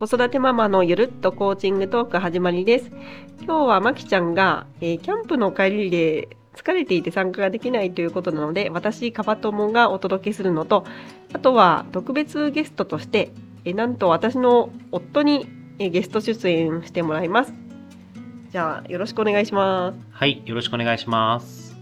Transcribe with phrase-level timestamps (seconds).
[0.00, 2.90] 子育てママのゆるっとコーチングトーク始まりです。
[3.42, 10.86] 今日はまきちゃんが、えーキャンプの帰りで疲れていて参加ができないということなので、私、カバ友がお届けするのと、
[11.34, 13.30] あとは特別ゲストとして、
[13.66, 15.46] えーなんと私の夫に、
[15.78, 17.52] えーゲスト出演してもらいます。
[18.52, 19.98] じゃあ、よろしくお願いします。
[20.12, 21.76] はい、よろしくお願いします。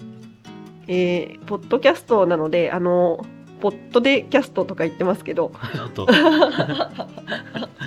[0.88, 3.24] えーポッドキャストなので、あの、
[3.60, 5.52] ポッドでキャストとか言ってますけど、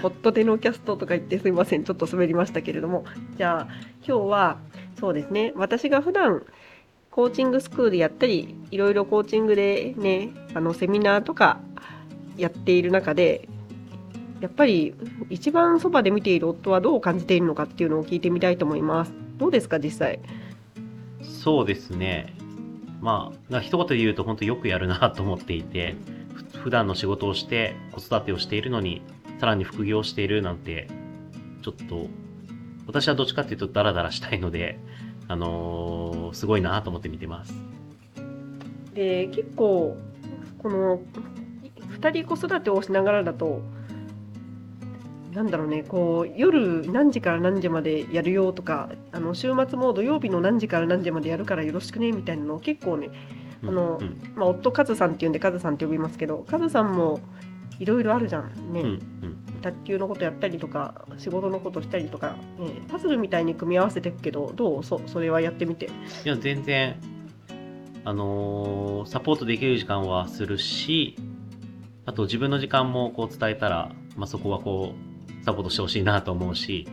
[0.02, 1.84] ちょっと、ポットでのキャストとか言ってすいません。
[1.84, 3.06] ちょっと滑りましたけれども。
[3.38, 3.68] じゃあ、
[4.06, 4.58] 今日は、
[5.00, 5.54] そうですね。
[5.56, 6.44] 私が普段、
[7.12, 11.60] コーチングスクールやったり、いろいろコーチングでね、あの、セミナーとか
[12.38, 13.48] やっている中で、
[14.40, 14.96] やっぱり
[15.30, 19.14] 一番そばで見ている夫はどう感じているのかっていうのを聞いてみたいと思います。
[19.38, 20.20] どうですか、実際？
[21.22, 22.34] そうですね。
[23.02, 25.96] まあ、な一言で言うと本当よくやるなと思っていて、
[26.64, 29.02] 普段の仕事をして子育てをしているのに、
[29.42, 30.88] さらに副業をしているなんて、
[31.64, 32.06] ちょっと、
[32.86, 34.78] 私はどっちかっていうとダラダラしたいので、
[35.28, 37.52] あのーすごいなと思って見てます。
[38.94, 39.98] で結構
[40.60, 41.02] この
[42.00, 43.62] 2人子育てをしながらだと
[45.34, 53.10] なんだろうねこう夜何時から何時までやるよとかあの週末も土曜日の何時から何時までやるからよろしくねみたいなのを結構ね、
[53.64, 57.22] うんあのうん、まあ、夫カズさんっていうんでカズさんって呼びますけどカズさんも
[57.82, 59.02] いろいろあるじゃんね、うん、うん。
[59.62, 64.84] 卓球のことやったりとか仕事のことしたりとか、ね、パズルみたいに組み合わせていくけどどう？
[64.84, 65.88] そそれはやってみて。
[65.88, 65.90] い
[66.28, 66.96] や、全然、
[68.06, 71.16] あのーサポートできる時間はするし、
[72.06, 74.94] あと自分の時間もこう伝えたら、まあ、そこはこ
[75.42, 76.88] う、サポートしてほしいなと思うし、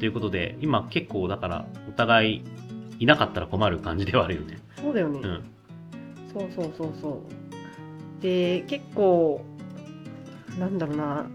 [0.00, 2.44] ということで、今結構だから、お互い
[2.98, 4.58] いなかったら困る感じではあるよね。
[4.76, 5.44] そうだよね、うん。
[6.32, 7.22] そうそうそうそ
[8.18, 8.22] う。
[8.22, 9.44] で、結構、
[10.58, 11.26] なんだろうな、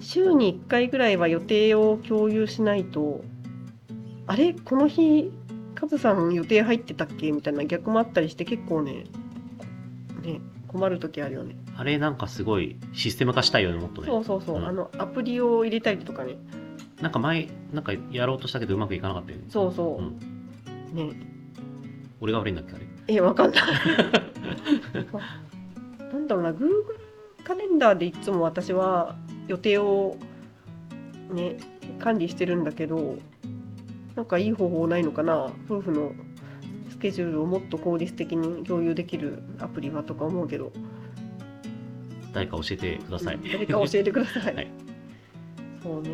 [0.00, 3.24] 週に1回ぐらいは予定を共有しないと、
[4.26, 5.30] あれ、この日、
[5.74, 7.32] カズさん予定入ってたっけ？
[7.32, 9.04] みたいな逆もあったりして、結構ね、
[10.22, 11.56] ね、困る時あるよね。
[11.76, 14.08] あれなんかすごいシステム化したいよね、もっとね。
[14.08, 16.36] そうそうそう、うんあの、アプリを入れたりとかね。
[17.00, 19.44] なんか前、なんかやろうとしたけどうまくいかなかったよね。
[19.48, 20.06] そうそうう。
[20.06, 20.18] ん。
[20.94, 21.10] ね、
[22.20, 22.84] 俺が悪いんだっけ、あれ？
[23.14, 23.62] え、わかんない。
[26.12, 26.68] なんだろうな、Google
[27.48, 29.16] カレンダーでいつも私は
[29.46, 30.18] 予定を
[31.32, 31.56] ね、
[31.98, 33.16] 管理してるんだけど、
[34.14, 36.12] なんかいい方法ないのかな、夫婦の
[36.90, 40.72] スケジュールをもっと効率的に共有できるアプリはとか思うけど、
[42.34, 43.40] 誰か教えてください。
[43.50, 44.54] 誰か教えてください。
[44.54, 44.70] はい
[45.82, 46.10] そうね。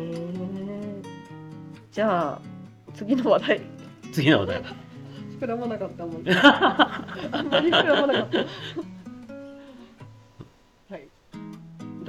[1.91, 2.41] じゃあ、
[2.93, 3.61] 次の話題。
[4.13, 4.61] 次の話題。
[5.41, 6.31] 膨らまなかったもんね。
[6.33, 8.94] あんまり膨らまなかった。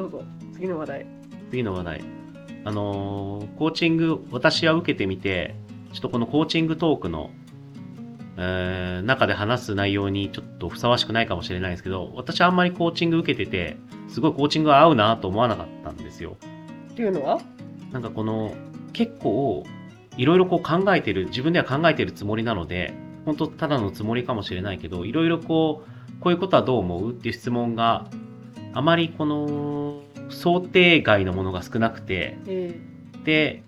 [0.06, 0.24] どうぞ、
[0.54, 1.06] 次の話題。
[1.50, 2.04] 次の話題。
[2.64, 5.56] あのーコーチング、私は受けてみて、
[5.92, 7.30] ちょっとこのコーチングトークの、
[8.36, 13.76] えー中で話す内容にちょっとふさわしくないかもしれないですけど、私はあんまりコーチング受けてて、
[14.08, 16.36] すごいコーチングが合うなと思わなかったんですよ。
[16.92, 17.40] っていうのは？
[17.92, 18.54] なんかこの、
[18.92, 19.64] 結構、
[20.16, 22.94] いろいろこう考えてる、自分では考えてるつもりなので、
[23.24, 27.10] 本当ただのつもりかもしれないけど、いろいろこう、こういうことはどう思う？
[27.10, 28.06] っていう質問が
[28.76, 32.78] あまりこの想定外のものが少なくて、え
[33.24, 33.62] で、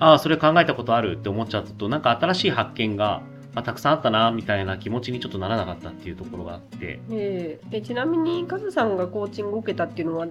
[0.00, 3.22] ああ、それ考えたことあるって思っちゃうと、なんか新しい発見が、
[3.54, 7.60] まあ、たくさんあったな、みたいな気持ちにちょっとならなかったっていうところがあって、ーえ。
[7.64, 10.26] ーでちなみにカズさんがコーチングを受けたっていうのは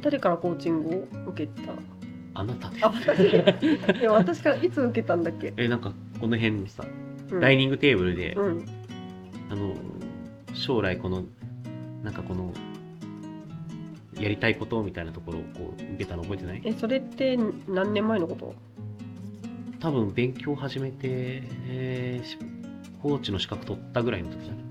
[0.00, 1.72] 誰からコーチングを受けた？
[2.32, 2.70] あなた。
[2.70, 4.00] であ私。
[4.00, 6.82] いや私からいつ受けたんだっけ、え、なんかこの辺のさ、
[7.30, 8.64] うん、ダイニングテーブルで、うん。
[9.50, 9.74] あの、
[10.54, 11.24] 将来この、
[12.02, 12.54] なんかこの、
[14.24, 16.62] やりたいことみたいなところをこう受けたの覚えてない？
[16.64, 17.36] えそれって
[17.68, 18.54] 何年前のこと？
[19.80, 22.38] 多分勉強始めて、えーし
[23.02, 24.64] コーチの資格取ったぐらいの時じゃない？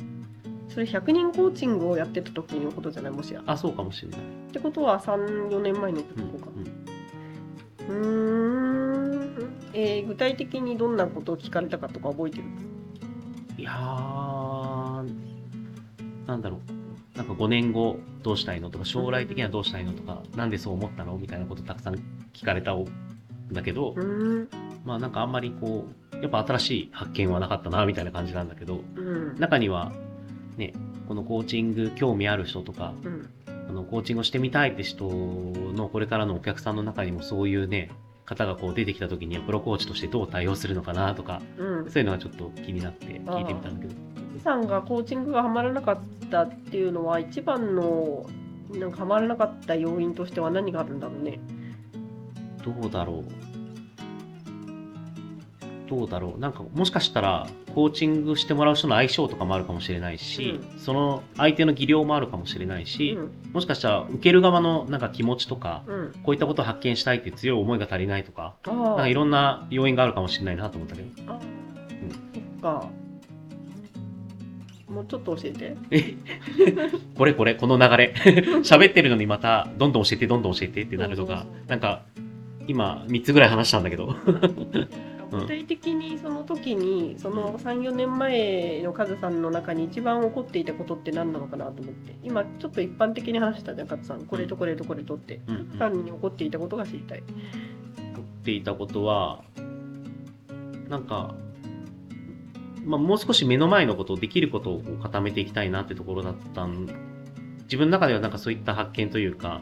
[0.69, 3.11] それ100人コーチングをやってた時のことじゃない？
[3.11, 3.43] もしや。
[3.45, 4.19] あ、そうかもしれない。
[4.21, 6.47] ってことは34年前のことうんか
[7.89, 7.95] うん。
[7.95, 12.43] うーん、えー具体的にどんなことを聞かれたかとか覚えてる？
[13.59, 15.13] いやー、
[16.25, 16.57] なんだろ
[17.13, 17.17] う。
[17.17, 21.95] なんか5年後どうしたいのとか、将来的にはどうしたいのとか、なんでそう思ったのみたいなことたくさん
[22.33, 22.85] 聞かれたん
[23.51, 24.49] だけどう、ーん。
[24.85, 29.39] まあなんかあんまりこう、やっぱ新しい発見はなかったな、みたいな感じなんだけど、うん。
[29.39, 29.91] 中には、
[30.57, 30.73] ね、
[31.07, 33.29] このコーチング興味ある人とか、うん。
[33.69, 37.91] あのコーチングをしてみたいって人のこれからのお客さんの中にもそういうね、
[38.25, 41.91] 方がこう出てきた時にはプロコーチとしてどう対応するのかなとか、うん。
[41.91, 44.22] そういうのがちょっと気になって聞いてみたんだけど。
[44.39, 45.99] さんがコーチングがハマらなかっ
[46.29, 48.25] たっていうのは一番の
[48.71, 51.39] なんかハマらなかった要因としては何があるんだろうね。
[52.63, 53.53] どうだろう。
[55.89, 56.39] どうだろう。
[56.39, 71.33] なんか、もしかしたら、コーチングしてもらう人の相性とかもあるかもしれないし、うその相手の技量もあるかもしれないし、うんもしかしたら受ける側のなんか気持ちとか、うんこういったことを発見したいっていう強い思いが足りないとか、なんかいろんな要因があるかもしれないなと思ったけど。
[71.33, 71.39] あ
[72.33, 72.89] そっか
[74.93, 75.75] もうちょっと教えて。
[75.91, 76.15] え？
[77.17, 78.13] これこれ、この流れ。
[78.63, 82.03] 喋ってるのにまた、どんどん教えて、どんどん教えてってなるとかそうなんか、
[82.67, 84.07] 今、3つぐらい話したんだけど。
[84.07, 84.09] う
[84.81, 84.87] ん
[85.31, 92.15] 具体的にその時にその34年前のカズさんの中に一番起こっていたことって何なのかなと思って。
[92.21, 94.25] 今ちょっと一般的に話したじゃんカズさん。
[94.27, 95.39] これとこれとこれとって。
[95.47, 95.65] うんうん。
[95.65, 97.23] カズさんに起こっていたことが知りたい。
[98.43, 99.41] っていたことは、
[100.89, 101.33] なんか、
[102.85, 106.87] まあ、もう少し目の前のことをできることを固めていきたいなってところだったん
[107.63, 109.61] 自分の中ではなんかそういった発見というか、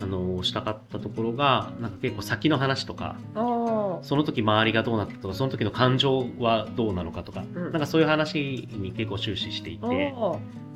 [0.00, 7.72] あの、したかったところが、なんか結構先の話とか、あその時周りがどうなったとか、その時の感情はどうなのかとか、うん。
[7.72, 10.14] なんかそういう話に結構終始していあて、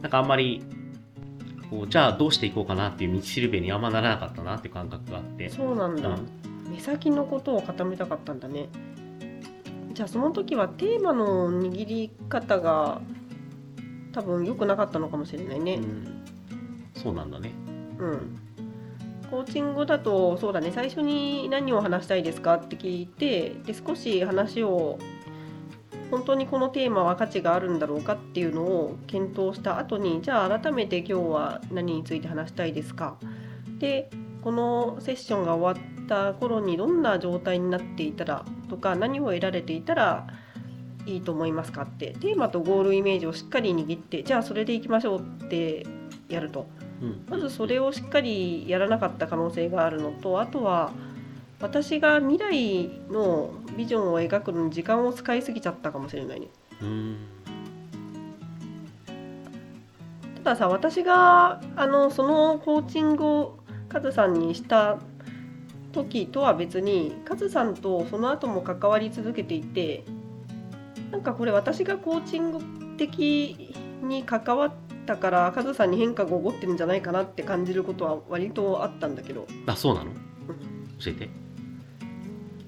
[0.01, 0.63] なんかあんまり、
[1.71, 5.49] こう、じゃあどうしていこうかなっていう道しるべにあんまならなかったなっていう感覚があって。
[5.51, 6.73] そうなんだ、うん。
[6.73, 8.69] 目先のことを固めたかったんだね
[9.93, 13.00] じゃあその時はテーマの握り方が
[14.12, 15.75] 多分良くなかったのかもしれないね。
[15.75, 16.23] うん。
[16.94, 17.53] そうなんだね。
[17.99, 18.39] うん、
[19.31, 20.71] コーチングだとそうだね。
[20.73, 24.99] 最初に何を話したいですかって聞いてで少し話を
[26.11, 33.17] 本当にこのテーマは価値があるんだろうかっていうのを検討した後にじゃあ改めて今日は何について話したいですか。
[33.79, 34.11] で
[34.43, 40.26] このセッションが終わった頃にどんな状態になっていたらとか何を得られていたら
[41.06, 45.87] いいと思いますかってテーマとゴールイメージをしっかり握ってじゃあそれでいきましょうって
[46.29, 46.67] やると。
[47.00, 47.25] うん。
[47.29, 50.93] まずそれをしっかりやらなかった可能性があるのとあとは
[51.61, 56.49] 私が未来のビジョンを描くのに時間を使いすぎちゃったかもしれないね。
[56.82, 57.17] うん。
[60.44, 63.58] たださ私があのそのコーチングを
[63.88, 64.99] カズさんにした
[65.93, 70.05] 時とは別にカズさんとその後も関わり続けていて
[71.11, 72.59] なんかこれ私がコーチング
[72.97, 74.73] 的に関わっ
[75.06, 79.47] たからカズさんに変化が起こってるんじゃないかなって感じることは割とあったんだけど。
[79.67, 80.11] あ、そうなの？
[80.99, 81.29] 教えて。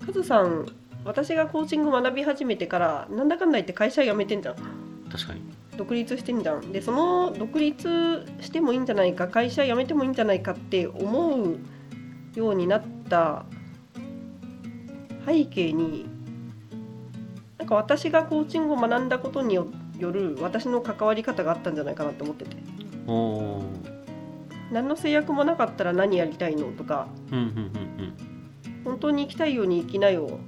[0.04, 0.66] カズさん
[1.04, 4.56] 私がコーチング学び始めてからなんだかんだ言って会社辞めてんじゃん。
[5.10, 5.40] 確かに。
[5.76, 6.72] 独立してんじゃん。
[6.72, 11.58] でその独立してもいいんじゃないか会社辞めてもいいんじゃないかって思う
[12.34, 13.44] ようになった
[15.26, 16.06] 背景に
[17.58, 19.68] なんか私がコーチングを学んだことによ
[19.98, 22.56] る私の関わり方があったんじゃないかなって思ってて。
[24.72, 27.06] 何の制約もなかったら何やりたいのとか。
[27.30, 27.94] うんうんうん
[28.84, 30.38] 本当に生きたいように生きなよ。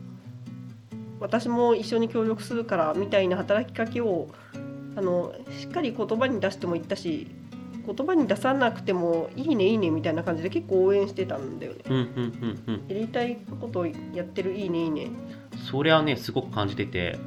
[1.20, 4.29] 私も一緒に協力するからみたいな働きかけを
[4.94, 7.29] あのしっかり言葉に出しても言ったし
[7.87, 11.79] 言葉に出さなくてもいいねいいねみたいな感じで結構応援してたんだよね。
[11.88, 11.94] うん。
[11.94, 12.75] うんうんうん。
[12.75, 12.97] うん。
[12.97, 15.11] やりたいことをやってるいいねいいね。
[15.71, 17.19] それはね、すごく感じてて、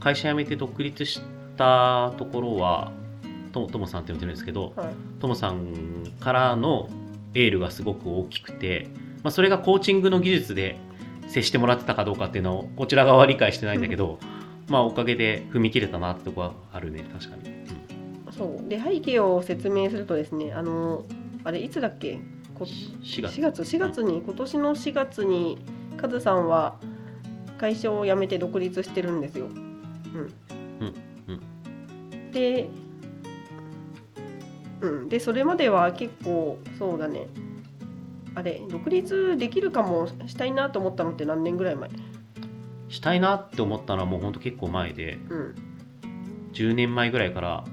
[0.00, 1.20] 会社辞めて独立し
[1.56, 2.92] たところは、
[3.52, 5.20] ともともさんって呼んでるんですけど、はい。
[5.20, 6.88] ともさんからの
[7.34, 8.88] エールがすごく大きくて、
[9.22, 10.78] まあ、それがコーチングの技術で
[11.28, 14.18] 接してもらってたかどうかっていうのをこちら側は理解してないんだけど、
[14.68, 17.42] まあおかげで踏み切れたなってとこはあるね確かに、
[18.36, 18.68] そう。
[18.68, 21.04] で背景を説明するとですねあの
[21.44, 22.18] あれいつだっけ？
[22.54, 23.38] こ4月。
[23.38, 23.62] 4月。
[23.62, 25.58] 4月に今年の4月に
[25.96, 26.78] カズさんは
[27.58, 29.46] 会社を辞めて独立してるんですよ。
[29.46, 30.32] うん。
[30.80, 30.94] うん
[32.32, 32.68] で,、
[34.80, 37.26] うん、でそれまでは結構そうだね。
[38.34, 41.90] あれ独立できるかもしたいなと思ったのって何年ぐらい前？
[42.88, 45.18] したいなって思ったのはもうほんと結構前で。
[45.28, 45.54] うん。
[46.54, 47.71] 10年前ぐらいからうん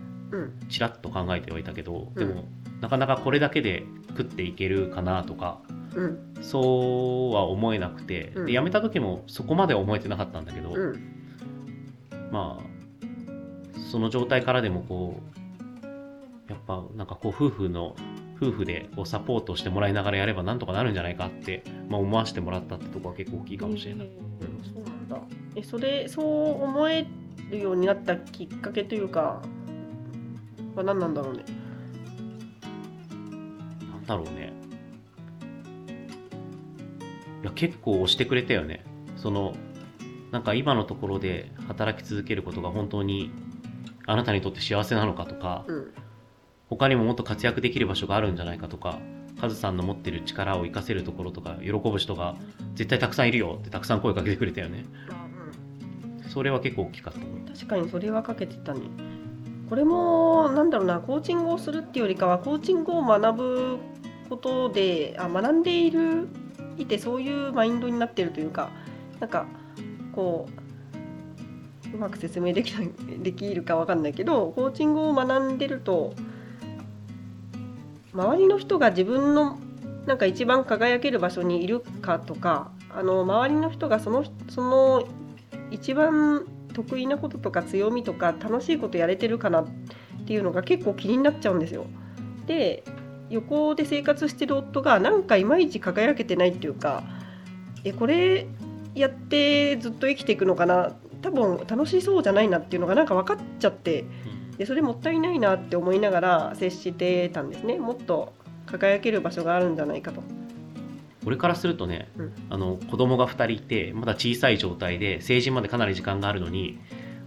[0.69, 2.27] ちらっと考えてはいたけど、うん。
[2.27, 2.45] でも
[2.81, 5.61] なかなかこれだけで食っていけるかなとか
[5.95, 6.33] うん。
[6.41, 8.45] そうは思えなくて、うん。
[8.45, 12.29] で辞めた時もそこまでは思えてなかったんだけど、うん。
[12.31, 17.95] まあその状態からでもこうやっぱなんかこう夫婦の
[18.41, 24.07] 夫婦でこうサポートしてもらいながらやればなんとかなるんじゃないかって、まあ、思わせてもらったってとこは結構大きいかもしれない。
[24.07, 24.19] えー
[24.73, 25.21] そうなんだ。
[25.55, 27.07] えそれそう思え
[27.49, 29.41] るようになったきっかけというか
[30.79, 31.43] は何なんだろうね。
[33.91, 34.53] なんだろうね。
[37.41, 38.83] いや結構押してくれたよね。
[39.15, 39.53] その
[40.31, 43.31] なんか今のところで働き続けることが本当に
[44.05, 45.93] あなたにとって幸せなのかとかうん。
[46.69, 48.99] 他にももっと活躍できる場所があるんじゃないかとか
[49.41, 52.35] カズさんの持ってる力を活かせるところとか喜ぶ人が
[52.75, 54.85] 絶対たくさんいるよってたくさん声かけてくれたよね。
[56.31, 57.53] それは結構大きかった。
[57.53, 58.81] 確かにそれはかけてたね
[59.69, 63.77] これもなんだろうなコーチングをするっていうよりかはコーチングを学ぶ
[64.27, 66.27] ことであ学んでいる
[66.77, 68.71] いてそういうマインドになってるというか
[69.19, 69.45] なんか
[70.13, 70.47] こ
[71.93, 72.89] ううまく説明できない
[73.21, 76.13] できるかわかんないけどコーチングを学んでると
[78.13, 79.59] 周りの人が自分の
[80.05, 85.07] なんか一番輝ける場所にいるかとかあの周りの人がそのその
[85.71, 86.45] 一番
[86.83, 89.67] 得意なこととか強みとか楽しいことやれてるかなっ
[90.25, 91.85] ていうのが結構気になっちゃうんですよ。
[92.47, 92.83] で
[93.29, 97.03] 横で生活してる夫がなんかいまいち輝けてないっていうか
[97.83, 98.47] えこれ
[98.95, 100.95] やってずっと生きていくのかな？
[101.21, 104.05] 多分楽しそうじゃないなっていうのがなんか分かっちゃって
[104.57, 108.33] でそれもったいないなって思いながら接してたんですねもっと
[108.65, 110.21] 輝ける場所があるんじゃないかと。
[111.25, 112.33] 俺からするとね、うん。
[112.49, 116.79] あの子供が2人いてまだ小さい状態で成人までかなり時間があるのに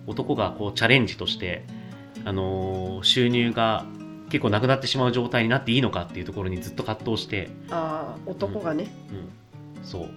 [0.06, 1.64] 男がこうチャレンジとして、
[2.24, 3.84] あのー収入が
[4.30, 8.86] 結構なくなってしまう状態になっていいのかっていうところにずっと葛藤して、ああ男がね、
[9.76, 10.10] うん、そう。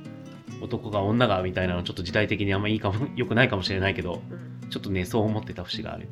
[0.61, 4.21] 男が女がみたいなのちょっと時代的にあんまいいかも良くないかもしれないけど
[4.63, 4.69] うん。
[4.69, 6.07] ちょっとねそう思ってた節がある。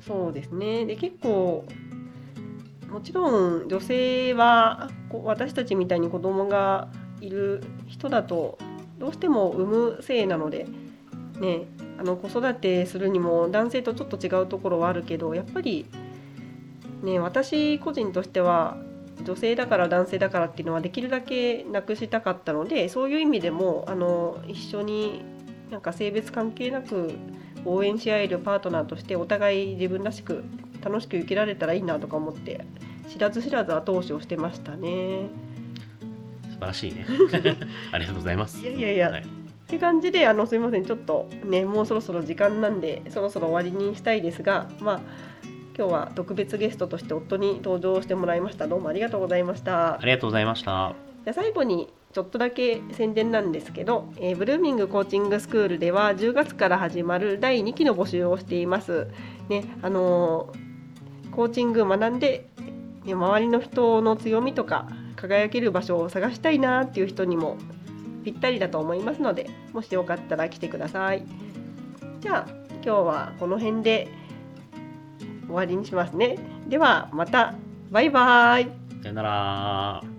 [0.00, 0.86] そうですね。
[0.86, 1.64] で結構
[2.90, 3.28] もちろ
[3.64, 6.88] ん女性はこう私たちみたいに子供が
[7.20, 8.58] いる人だと
[8.98, 10.66] どうしても産むせいなので、
[11.40, 11.66] ね、
[11.98, 15.86] あの子育てするにも男性とちょっと違うところはあるけどやっぱり、
[17.02, 18.76] ね、私個人としては
[19.24, 25.22] 女性だから男性だからっていうのはできるだけなくしたかったのでそういう意味でもあの一緒に
[25.70, 27.12] なんか性別関係なく
[27.64, 30.44] 応援し合えるパートナーとしてお互い自分らしく
[30.82, 32.64] 楽しく生きられたらいいなとか思って
[33.08, 35.47] 知らず知らず後押しをしてましたね。
[36.58, 37.06] 素晴らしいね。
[37.92, 38.60] ありがとうございます。
[38.60, 39.10] いやいやいや。
[39.10, 39.20] はい。
[39.20, 39.24] っ
[39.66, 40.84] て感じであのすいません。
[40.84, 45.00] ちょっとねもうそろそろ時間なんでそろそろ終わりにしたいですがまあ
[45.76, 48.66] 今日は特別ゲストとして夫に登場してもらいました。
[48.66, 50.00] どうもありがとうございました。
[50.00, 50.94] ありがとうございました。
[51.24, 59.06] じゃあ最後にちょっとだけ宣伝なんですけど、えーブルーミングコーチングスクールでは10月から始まる第2期の募集をしています。
[59.48, 60.68] ね、あのー
[61.30, 62.48] コーチング学んで、
[63.04, 64.88] ね、周りの人の強みとか
[65.18, 67.56] 輝ける場所を探したいなっていう人にも
[68.24, 71.24] ぴったりだと思いますので、もしよかったら来てください。
[72.20, 72.50] じゃあ
[72.84, 74.08] 今日はこの辺で
[75.46, 76.38] 終わりにしますね。
[76.68, 77.54] ではまた
[77.90, 78.68] バイバイ。
[79.02, 80.17] さよなら